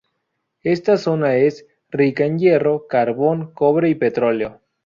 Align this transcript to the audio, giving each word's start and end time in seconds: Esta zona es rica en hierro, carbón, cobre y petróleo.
Esta 0.63 0.97
zona 0.97 1.35
es 1.35 1.67
rica 1.91 2.25
en 2.25 2.39
hierro, 2.39 2.87
carbón, 2.87 3.53
cobre 3.53 3.87
y 3.89 3.93
petróleo. 3.93 4.59